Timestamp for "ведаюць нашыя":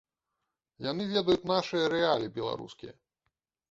1.13-1.85